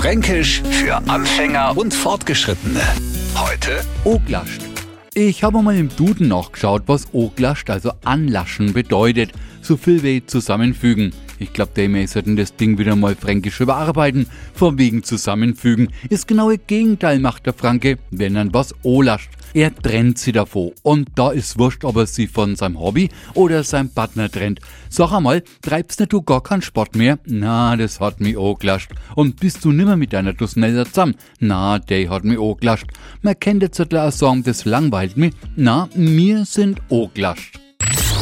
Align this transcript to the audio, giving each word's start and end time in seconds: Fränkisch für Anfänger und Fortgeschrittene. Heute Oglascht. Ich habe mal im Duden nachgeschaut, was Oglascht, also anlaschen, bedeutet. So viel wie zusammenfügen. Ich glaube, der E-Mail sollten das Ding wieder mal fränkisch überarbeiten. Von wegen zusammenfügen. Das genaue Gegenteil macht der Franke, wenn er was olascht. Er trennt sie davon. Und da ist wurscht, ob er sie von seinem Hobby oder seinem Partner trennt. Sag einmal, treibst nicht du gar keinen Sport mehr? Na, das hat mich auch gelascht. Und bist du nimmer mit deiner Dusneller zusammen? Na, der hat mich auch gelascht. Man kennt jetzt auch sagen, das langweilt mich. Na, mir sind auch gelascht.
Fränkisch 0.00 0.62
für 0.62 0.96
Anfänger 1.10 1.76
und 1.76 1.92
Fortgeschrittene. 1.92 2.80
Heute 3.36 3.84
Oglascht. 4.04 4.62
Ich 5.12 5.44
habe 5.44 5.60
mal 5.60 5.76
im 5.76 5.94
Duden 5.94 6.26
nachgeschaut, 6.26 6.84
was 6.86 7.12
Oglascht, 7.12 7.68
also 7.68 7.92
anlaschen, 8.02 8.72
bedeutet. 8.72 9.32
So 9.60 9.76
viel 9.76 10.02
wie 10.02 10.24
zusammenfügen. 10.24 11.12
Ich 11.40 11.54
glaube, 11.54 11.72
der 11.74 11.84
E-Mail 11.84 12.06
sollten 12.06 12.36
das 12.36 12.54
Ding 12.54 12.76
wieder 12.76 12.94
mal 12.96 13.16
fränkisch 13.16 13.60
überarbeiten. 13.60 14.26
Von 14.54 14.78
wegen 14.78 15.02
zusammenfügen. 15.02 15.88
Das 16.10 16.26
genaue 16.26 16.58
Gegenteil 16.58 17.18
macht 17.18 17.46
der 17.46 17.54
Franke, 17.54 17.98
wenn 18.10 18.36
er 18.36 18.52
was 18.52 18.74
olascht. 18.82 19.30
Er 19.54 19.74
trennt 19.74 20.18
sie 20.18 20.32
davon. 20.32 20.72
Und 20.82 21.08
da 21.14 21.30
ist 21.30 21.58
wurscht, 21.58 21.84
ob 21.84 21.96
er 21.96 22.06
sie 22.06 22.26
von 22.26 22.56
seinem 22.56 22.78
Hobby 22.78 23.08
oder 23.34 23.64
seinem 23.64 23.88
Partner 23.88 24.30
trennt. 24.30 24.60
Sag 24.90 25.12
einmal, 25.12 25.42
treibst 25.62 25.98
nicht 25.98 26.12
du 26.12 26.20
gar 26.20 26.42
keinen 26.42 26.62
Sport 26.62 26.94
mehr? 26.94 27.18
Na, 27.24 27.74
das 27.76 28.00
hat 28.00 28.20
mich 28.20 28.36
auch 28.36 28.58
gelascht. 28.58 28.92
Und 29.14 29.40
bist 29.40 29.64
du 29.64 29.72
nimmer 29.72 29.96
mit 29.96 30.12
deiner 30.12 30.34
Dusneller 30.34 30.84
zusammen? 30.84 31.16
Na, 31.40 31.78
der 31.78 32.10
hat 32.10 32.24
mich 32.24 32.38
auch 32.38 32.58
gelascht. 32.58 32.88
Man 33.22 33.40
kennt 33.40 33.62
jetzt 33.62 33.80
auch 33.80 34.12
sagen, 34.12 34.42
das 34.42 34.66
langweilt 34.66 35.16
mich. 35.16 35.32
Na, 35.56 35.88
mir 35.94 36.44
sind 36.44 36.80
auch 36.90 37.12
gelascht. 37.14 37.58